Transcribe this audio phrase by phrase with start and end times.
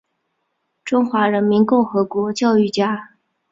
[0.83, 3.09] 中华人民共和国教育家。